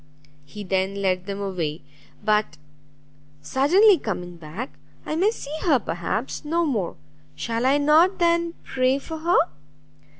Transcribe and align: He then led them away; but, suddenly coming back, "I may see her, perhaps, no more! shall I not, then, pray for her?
He 0.45 0.63
then 0.63 0.95
led 0.99 1.27
them 1.27 1.39
away; 1.39 1.83
but, 2.25 2.57
suddenly 3.43 3.99
coming 3.99 4.35
back, 4.35 4.71
"I 5.05 5.15
may 5.15 5.29
see 5.29 5.55
her, 5.61 5.77
perhaps, 5.77 6.43
no 6.43 6.65
more! 6.65 6.95
shall 7.35 7.67
I 7.67 7.77
not, 7.77 8.17
then, 8.17 8.55
pray 8.63 8.97
for 8.97 9.19
her? 9.19 9.37